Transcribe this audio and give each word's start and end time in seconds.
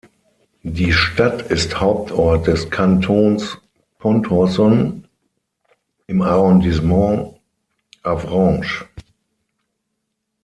Die 0.63 0.91
Stadt 0.93 1.43
ist 1.51 1.79
Hauptort 1.79 2.47
des 2.47 2.71
Kantons 2.71 3.59
Pontorson 3.99 5.07
im 6.07 6.21
Arrondissement 6.23 7.39
Avranches. 8.01 8.85